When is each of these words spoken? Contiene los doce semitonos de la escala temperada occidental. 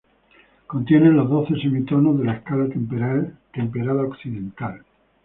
Contiene 0.65 1.11
los 1.11 1.29
doce 1.29 1.53
semitonos 1.61 2.17
de 2.17 2.25
la 2.25 2.33
escala 2.37 2.67
temperada 2.67 4.01
occidental. 4.03 4.81